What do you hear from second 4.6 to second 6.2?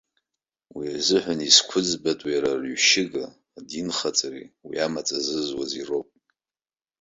уи амаҵ азызуази роуп.